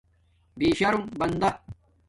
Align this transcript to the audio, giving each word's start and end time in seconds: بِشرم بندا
بِشرم 0.57 1.05
بندا 1.05 1.59